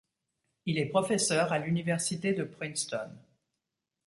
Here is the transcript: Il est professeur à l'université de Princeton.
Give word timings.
Il 0.65 0.79
est 0.79 0.87
professeur 0.87 1.51
à 1.53 1.59
l'université 1.59 2.33
de 2.33 2.43
Princeton. 2.43 3.11